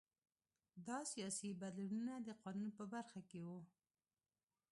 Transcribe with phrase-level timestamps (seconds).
[0.87, 3.59] دا سیاسي بدلونونه د قانون په برخه کې وو